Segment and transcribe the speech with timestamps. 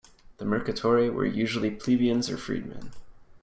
[0.37, 2.89] The mercatores were usually plebeians or freedmen.